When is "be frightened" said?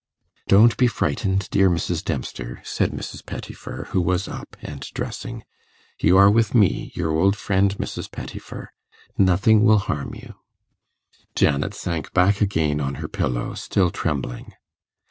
0.77-1.47